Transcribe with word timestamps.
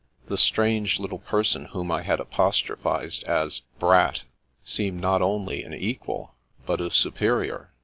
The 0.29 0.37
strange 0.39 0.99
little 0.99 1.19
person 1.19 1.65
whom 1.65 1.91
I 1.91 2.01
had 2.01 2.19
apostrophised 2.19 3.23
as" 3.25 3.61
Brat" 3.79 4.23
seemed 4.63 4.99
not 4.99 5.21
only 5.21 5.61
an 5.61 5.75
equal, 5.75 6.33
but 6.65 6.81
a 6.81 6.89
superior. 6.89 7.69